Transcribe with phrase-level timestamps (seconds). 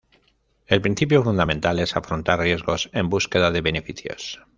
[0.65, 4.41] El principio fundamental es afrontar riesgos en búsqueda de beneficios.